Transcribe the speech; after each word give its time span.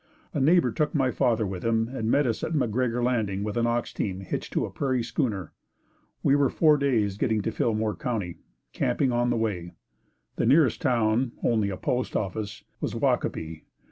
A 0.33 0.39
neighbor 0.39 0.71
took 0.71 0.95
my 0.95 1.11
father 1.11 1.45
with 1.45 1.63
him 1.63 1.87
and 1.87 2.09
met 2.09 2.25
us 2.25 2.43
at 2.43 2.53
McGregor 2.53 3.03
Landing 3.03 3.43
with 3.43 3.55
an 3.55 3.67
ox 3.67 3.93
team 3.93 4.21
hitched 4.21 4.51
to 4.53 4.65
a 4.65 4.71
prairie 4.71 5.03
schooner. 5.03 5.51
We 6.23 6.35
were 6.35 6.49
four 6.49 6.77
days 6.77 7.17
getting 7.17 7.43
to 7.43 7.51
Fillmore 7.51 7.95
County, 7.95 8.39
camping 8.73 9.11
on 9.11 9.29
the 9.29 9.37
way. 9.37 9.73
The 10.37 10.47
nearest 10.47 10.81
town, 10.81 11.33
only 11.43 11.69
a 11.69 11.77
post 11.77 12.15
office, 12.15 12.63
was 12.79 12.95
Waukopee. 12.95 13.65